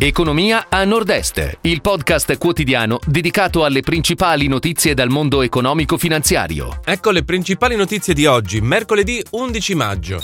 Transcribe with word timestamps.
Economia 0.00 0.66
a 0.68 0.84
Nord-Est, 0.84 1.58
il 1.62 1.80
podcast 1.80 2.38
quotidiano 2.38 3.00
dedicato 3.04 3.64
alle 3.64 3.80
principali 3.80 4.46
notizie 4.46 4.94
dal 4.94 5.08
mondo 5.08 5.42
economico-finanziario. 5.42 6.82
Ecco 6.84 7.10
le 7.10 7.24
principali 7.24 7.74
notizie 7.74 8.14
di 8.14 8.24
oggi, 8.24 8.60
mercoledì 8.60 9.20
11 9.30 9.74
maggio. 9.74 10.20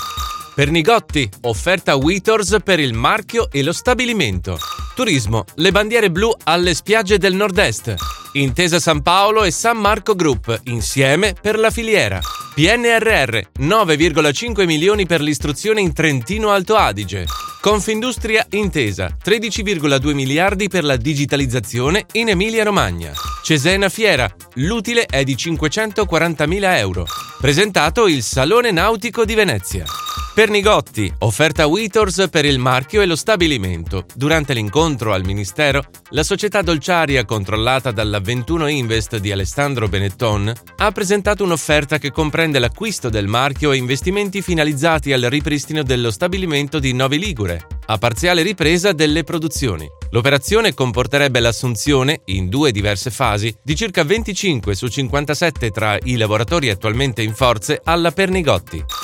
Per 0.55 0.71
Nigotti, 0.71 1.29
offerta 1.41 1.97
Witors 1.97 2.59
per 2.63 2.79
il 2.79 2.93
marchio 2.93 3.51
e 3.51 3.65
lo 3.65 3.73
stabilimento. 3.73 4.59
Turismo, 4.95 5.45
le 5.57 5.73
bandiere 5.73 6.09
blu 6.09 6.33
alle 6.45 6.73
spiagge 6.73 7.19
del 7.19 7.35
Nord-Est. 7.35 7.95
Intesa 8.35 8.79
San 8.79 9.03
Paolo 9.03 9.43
e 9.43 9.51
San 9.51 9.79
Marco 9.79 10.15
Group, 10.15 10.61
insieme 10.67 11.35
per 11.41 11.59
la 11.59 11.71
filiera. 11.71 12.21
PNRR, 12.55 13.39
9,5 13.59 14.67
milioni 14.67 15.05
per 15.05 15.21
l'istruzione 15.21 15.81
in 15.81 15.93
Trentino 15.93 16.51
Alto 16.51 16.77
Adige. 16.77 17.27
Confindustria 17.65 18.45
Intesa, 18.51 19.17
13,2 19.25 20.13
miliardi 20.13 20.69
per 20.69 20.85
la 20.85 20.97
digitalizzazione 20.97 22.05
in 22.13 22.29
Emilia-Romagna. 22.29 23.13
Cesena 23.43 23.89
Fiera, 23.89 24.31
l'utile 24.57 25.07
è 25.07 25.25
di 25.25 25.35
540.000 25.35 26.77
euro. 26.77 27.07
Presentato 27.41 28.07
il 28.07 28.23
Salone 28.23 28.71
Nautico 28.71 29.25
di 29.25 29.35
Venezia. 29.35 29.87
Per 30.35 30.51
Nigotti, 30.51 31.13
offerta 31.21 31.67
Witors 31.67 32.27
per 32.29 32.45
il 32.45 32.59
marchio 32.59 33.03
e 33.03 33.07
lo 33.07 33.15
stabilimento. 33.15 34.05
Durante 34.17 34.53
l'incontro 34.53 35.13
al 35.13 35.25
Ministero, 35.25 35.85
la 36.09 36.25
società 36.25 36.61
dolciaria 36.61 37.25
controllata 37.25 37.93
dalla 37.93 38.19
21 38.19 38.67
Invest 38.67 39.19
di 39.19 39.31
Alessandro 39.31 39.87
Benetton 39.87 40.53
ha 40.79 40.91
presentato 40.91 41.45
un'offerta 41.45 41.99
che 41.99 42.11
comprende 42.11 42.59
l'acquisto 42.59 43.11
del 43.11 43.29
marchio 43.29 43.71
e 43.71 43.77
investimenti 43.77 44.43
finalizzati 44.43 45.13
al 45.13 45.23
ripristino 45.23 45.85
dello 45.85 46.11
stabilimento 46.11 46.81
di 46.81 46.93
Novi 46.95 47.21
Ligure, 47.21 47.54
a 47.87 47.99
parziale 47.99 48.43
ripresa 48.43 48.93
delle 48.93 49.25
produzioni. 49.25 49.89
L'operazione 50.11 50.75
comporterebbe 50.75 51.41
l'assunzione, 51.41 52.21
in 52.27 52.49
due 52.49 52.73
diverse 52.73 53.11
fasi, 53.11 53.55
di 53.63 53.75
circa 53.75 54.05
25 54.05 54.75
su 54.75 54.87
57 54.87 55.71
tra 55.71 55.99
i 56.03 56.17
lavoratori 56.17 56.71
attualmente 56.71 57.23
in 57.23 57.35
forze 57.35 57.81
alla 57.83 58.11
Pernigotti. 58.13 59.04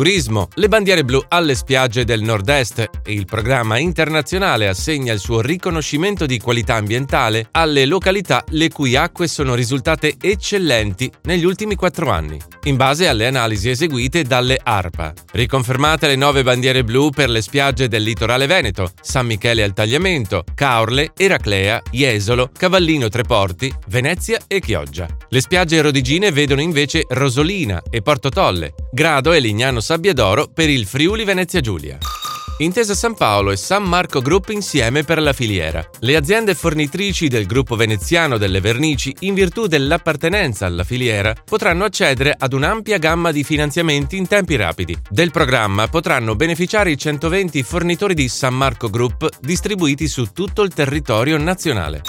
Turismo, 0.00 0.48
le 0.54 0.68
bandiere 0.68 1.04
blu 1.04 1.22
alle 1.28 1.54
spiagge 1.54 2.06
del 2.06 2.22
nord-est 2.22 2.88
e 3.04 3.12
il 3.12 3.26
programma 3.26 3.76
internazionale 3.76 4.66
assegna 4.66 5.12
il 5.12 5.18
suo 5.18 5.42
riconoscimento 5.42 6.24
di 6.24 6.38
qualità 6.38 6.76
ambientale 6.76 7.48
alle 7.50 7.84
località 7.84 8.42
le 8.48 8.70
cui 8.70 8.96
acque 8.96 9.28
sono 9.28 9.54
risultate 9.54 10.14
eccellenti 10.18 11.12
negli 11.24 11.44
ultimi 11.44 11.74
quattro 11.74 12.08
anni, 12.08 12.40
in 12.62 12.76
base 12.76 13.08
alle 13.08 13.26
analisi 13.26 13.68
eseguite 13.68 14.22
dalle 14.22 14.58
ARPA. 14.62 15.12
Riconfermate 15.32 16.06
le 16.06 16.16
nove 16.16 16.42
bandiere 16.42 16.82
blu 16.82 17.10
per 17.10 17.28
le 17.28 17.42
spiagge 17.42 17.86
del 17.86 18.02
litorale 18.02 18.46
veneto, 18.46 18.92
San 19.02 19.26
Michele 19.26 19.62
al 19.62 19.74
Tagliamento, 19.74 20.44
Caorle, 20.54 21.12
Eraclea, 21.14 21.82
Jesolo, 21.90 22.48
Cavallino 22.56 23.10
Treporti, 23.10 23.70
Venezia 23.88 24.40
e 24.46 24.60
Chioggia. 24.60 25.06
Le 25.28 25.40
spiagge 25.42 25.82
rodigine 25.82 26.32
vedono 26.32 26.62
invece 26.62 27.04
Rosolina 27.06 27.82
e 27.90 28.00
Porto 28.00 28.30
Tolle, 28.30 28.72
Grado 28.90 29.34
e 29.34 29.40
Lignano 29.40 29.88
Sabbia 29.90 30.12
d'Oro 30.12 30.46
per 30.46 30.70
il 30.70 30.86
Friuli 30.86 31.24
Venezia 31.24 31.60
Giulia. 31.60 31.98
Intesa 32.58 32.94
San 32.94 33.14
Paolo 33.14 33.50
e 33.50 33.56
San 33.56 33.82
Marco 33.82 34.20
Group 34.20 34.50
insieme 34.50 35.02
per 35.02 35.20
la 35.20 35.32
filiera. 35.32 35.84
Le 35.98 36.14
aziende 36.14 36.54
fornitrici 36.54 37.26
del 37.26 37.44
gruppo 37.44 37.74
veneziano 37.74 38.38
delle 38.38 38.60
vernici, 38.60 39.12
in 39.22 39.34
virtù 39.34 39.66
dell'appartenenza 39.66 40.64
alla 40.64 40.84
filiera, 40.84 41.34
potranno 41.44 41.82
accedere 41.82 42.32
ad 42.38 42.52
un'ampia 42.52 42.98
gamma 42.98 43.32
di 43.32 43.42
finanziamenti 43.42 44.16
in 44.16 44.28
tempi 44.28 44.54
rapidi. 44.54 44.96
Del 45.08 45.32
programma 45.32 45.88
potranno 45.88 46.36
beneficiare 46.36 46.92
i 46.92 46.96
120 46.96 47.60
fornitori 47.64 48.14
di 48.14 48.28
San 48.28 48.54
Marco 48.54 48.90
Group 48.90 49.28
distribuiti 49.40 50.06
su 50.06 50.26
tutto 50.32 50.62
il 50.62 50.72
territorio 50.72 51.36
nazionale. 51.36 52.02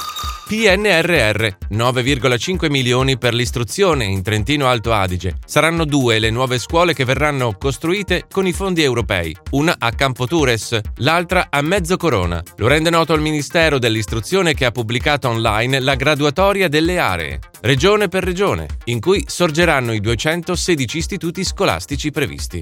PNRR, 0.51 1.47
9,5 1.71 2.69
milioni 2.69 3.17
per 3.17 3.33
l'istruzione 3.33 4.03
in 4.03 4.21
Trentino 4.21 4.67
Alto 4.67 4.91
Adige. 4.91 5.37
Saranno 5.45 5.85
due 5.85 6.19
le 6.19 6.29
nuove 6.29 6.59
scuole 6.59 6.93
che 6.93 7.05
verranno 7.05 7.55
costruite 7.57 8.25
con 8.29 8.45
i 8.45 8.51
fondi 8.51 8.83
europei, 8.83 9.33
una 9.51 9.77
a 9.79 9.91
Campo 9.91 10.27
Tures, 10.27 10.77
l'altra 10.95 11.47
a 11.49 11.61
Mezzo 11.61 11.95
Corona. 11.95 12.43
Lo 12.57 12.67
rende 12.67 12.89
noto 12.89 13.13
il 13.13 13.21
Ministero 13.21 13.79
dell'Istruzione 13.79 14.53
che 14.53 14.65
ha 14.65 14.71
pubblicato 14.71 15.29
online 15.29 15.79
la 15.79 15.95
graduatoria 15.95 16.67
delle 16.67 16.99
aree, 16.99 17.39
regione 17.61 18.09
per 18.09 18.25
regione, 18.25 18.67
in 18.87 18.99
cui 18.99 19.23
sorgeranno 19.25 19.93
i 19.93 20.01
216 20.01 20.97
istituti 20.97 21.45
scolastici 21.45 22.11
previsti. 22.11 22.61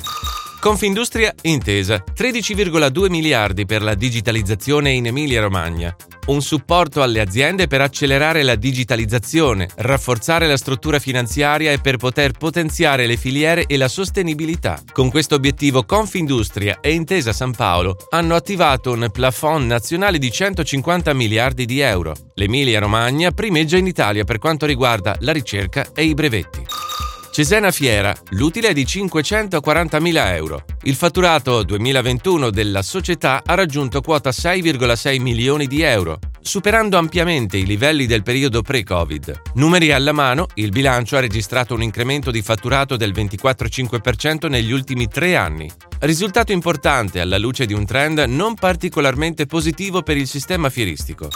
Confindustria 0.59 1.34
Intesa, 1.44 2.03
13,2 2.14 3.09
miliardi 3.09 3.66
per 3.66 3.81
la 3.81 3.96
digitalizzazione 3.96 4.92
in 4.92 5.06
Emilia-Romagna, 5.06 5.96
un 6.25 6.42
supporto 6.42 7.02
alle 7.02 7.22
aziende 7.22 7.68
per 7.68 7.80
accelerare 7.80 8.44
la 8.44 8.56
digitalizzazione, 8.56 9.70
rafforzare 9.78 10.47
la 10.47 10.58
struttura 10.58 11.00
finanziaria 11.00 11.72
e 11.72 11.80
per 11.80 11.96
poter 11.96 12.34
potenziare 12.34 13.08
le 13.08 13.16
filiere 13.16 13.68
e 13.68 13.78
la 13.78 13.88
sostenibilità. 13.88 14.84
Con 14.92 15.09
questo 15.09 15.36
obiettivo 15.36 15.86
Confindustria 15.86 16.80
e 16.81 16.91
Intesa 16.91 17.31
San 17.31 17.56
Paolo 17.56 17.96
hanno 18.09 18.36
attivato 18.36 18.91
un 18.91 19.09
plafond 19.14 19.66
nazionale 19.66 20.18
di 20.18 20.30
150 20.30 21.14
miliardi 21.14 21.64
di 21.64 21.80
euro. 21.80 22.14
L'Emilia-Romagna 22.34 23.31
primeggia 23.31 23.78
in 23.78 23.88
Italia 23.88 24.26
per 24.26 24.40
quanto 24.40 24.66
riguarda 24.66 25.16
la 25.20 25.31
ricerca 25.31 25.86
e 25.96 26.03
i 26.03 26.14
brevetti. 26.14 26.88
Cesena 27.39 27.72
Fiera, 27.72 28.13
l'utile 28.31 28.67
è 28.67 28.73
di 28.73 28.83
540.000 28.83 30.35
euro. 30.35 30.66
Il 30.81 30.95
fatturato 30.95 31.63
2021 31.63 32.50
della 32.50 32.81
società 32.81 33.44
ha 33.45 33.53
raggiunto 33.53 34.01
quota 34.01 34.31
6,6 34.31 35.22
milioni 35.22 35.66
di 35.66 35.81
euro, 35.81 36.19
superando 36.41 36.97
ampiamente 36.97 37.55
i 37.55 37.66
livelli 37.66 38.07
del 38.07 38.23
periodo 38.23 38.61
pre-Covid. 38.61 39.41
Numeri 39.53 39.94
alla 39.94 40.11
mano, 40.11 40.47
il 40.55 40.72
bilancio 40.72 41.16
ha 41.16 41.22
registrato 41.22 41.73
un 41.73 41.81
incremento 41.81 42.29
di 42.29 42.41
fatturato 42.41 42.97
del 42.97 43.13
24,5% 43.13 44.49
negli 44.49 44.73
ultimi 44.73 45.07
tre 45.07 45.38
anni. 45.38 45.72
Risultato 45.99 46.51
importante 46.51 47.22
alla 47.22 47.38
luce 47.38 47.66
di 47.66 47.73
un 47.73 47.85
trend 47.85 48.19
non 48.28 48.53
particolarmente 48.55 49.45
positivo 49.45 50.01
per 50.01 50.17
il 50.17 50.28
sistema 50.28 50.69
fieristico 50.69 51.29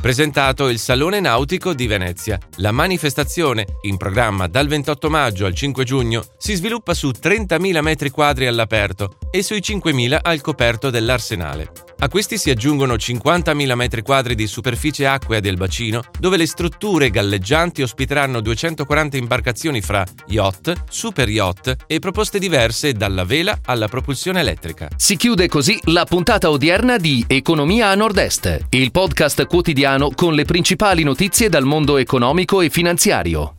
presentato 0.00 0.68
il 0.68 0.78
Salone 0.78 1.20
Nautico 1.20 1.74
di 1.74 1.86
Venezia. 1.86 2.38
La 2.56 2.72
manifestazione, 2.72 3.66
in 3.82 3.96
programma 3.96 4.46
dal 4.46 4.68
28 4.68 5.10
maggio 5.10 5.46
al 5.46 5.54
5 5.54 5.84
giugno, 5.84 6.24
si 6.38 6.54
sviluppa 6.54 6.94
su 6.94 7.08
30.000 7.08 7.80
metri 7.80 8.10
quadri 8.10 8.46
all'aperto 8.46 9.18
e 9.30 9.42
sui 9.42 9.58
5.000 9.58 10.18
al 10.22 10.40
coperto 10.40 10.90
dell'Arsenale. 10.90 11.70
A 11.98 12.08
questi 12.08 12.36
si 12.36 12.50
aggiungono 12.50 12.94
50.000 12.94 13.74
metri 13.74 14.02
quadri 14.02 14.34
di 14.34 14.46
superficie 14.46 15.06
acquea 15.06 15.40
del 15.40 15.56
bacino, 15.56 16.02
dove 16.18 16.36
le 16.36 16.46
strutture 16.46 17.08
galleggianti 17.08 17.80
ospiteranno 17.80 18.40
240 18.40 19.16
imbarcazioni 19.16 19.80
fra 19.80 20.04
yacht, 20.26 20.74
super 20.90 21.26
yacht 21.28 21.74
e 21.86 21.98
proposte 21.98 22.38
diverse 22.38 22.92
dalla 22.92 23.24
vela 23.24 23.60
alla 23.64 23.88
propulsione 23.88 24.40
elettrica. 24.40 24.88
Si 24.94 25.16
chiude 25.16 25.48
così 25.48 25.80
la 25.84 26.04
puntata 26.04 26.50
odierna 26.50 26.98
di 26.98 27.24
Economia 27.26 27.88
a 27.88 27.94
Nord-Est, 27.94 28.66
il 28.70 28.90
podcast 28.90 29.46
quotidiano 29.46 30.10
con 30.10 30.34
le 30.34 30.44
principali 30.44 31.02
notizie 31.02 31.48
dal 31.48 31.64
mondo 31.64 31.96
economico 31.96 32.60
e 32.60 32.68
finanziario. 32.68 33.54